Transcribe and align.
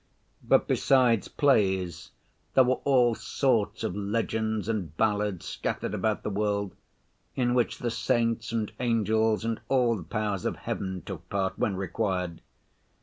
But 0.43 0.67
besides 0.67 1.27
plays 1.27 2.09
there 2.55 2.63
were 2.63 2.79
all 2.85 3.13
sorts 3.13 3.83
of 3.83 3.95
legends 3.95 4.67
and 4.67 4.97
ballads 4.97 5.45
scattered 5.45 5.93
about 5.93 6.23
the 6.23 6.31
world, 6.31 6.73
in 7.35 7.53
which 7.53 7.77
the 7.77 7.91
saints 7.91 8.51
and 8.51 8.71
angels 8.79 9.45
and 9.45 9.61
all 9.69 9.95
the 9.95 10.01
powers 10.01 10.43
of 10.43 10.55
Heaven 10.55 11.03
took 11.05 11.29
part 11.29 11.59
when 11.59 11.75
required. 11.75 12.41